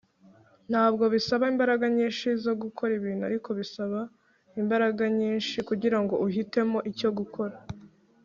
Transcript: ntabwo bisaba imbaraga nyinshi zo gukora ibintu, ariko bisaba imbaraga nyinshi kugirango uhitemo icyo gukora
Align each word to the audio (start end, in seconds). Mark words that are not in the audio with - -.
ntabwo 0.71 1.03
bisaba 1.13 1.43
imbaraga 1.53 1.85
nyinshi 1.97 2.27
zo 2.43 2.53
gukora 2.61 2.91
ibintu, 2.99 3.23
ariko 3.29 3.49
bisaba 3.59 3.99
imbaraga 4.61 5.03
nyinshi 5.19 5.55
kugirango 5.69 6.13
uhitemo 6.25 6.77
icyo 6.91 7.09
gukora 7.19 7.55